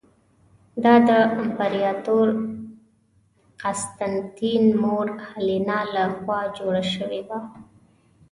[0.83, 2.27] دا د امپراتور
[3.61, 7.39] قسطنطین مور هیلینا له خوا جوړه شوې وه.